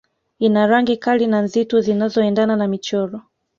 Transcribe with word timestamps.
Ina 0.39 0.67
rangi 0.67 0.97
kali 0.97 1.27
na 1.27 1.41
nzitu 1.41 1.81
zinazoendana 1.81 2.55
na 2.55 2.67
michoro 2.67 3.21